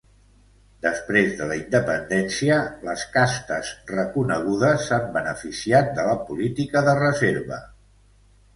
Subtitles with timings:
[0.85, 2.57] Després de la independència,
[2.87, 7.65] les Castes Reconegudes s’han beneficiat de la política de reserva.